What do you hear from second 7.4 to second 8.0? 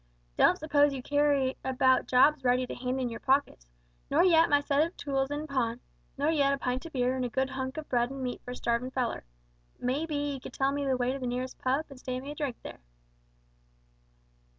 hunk of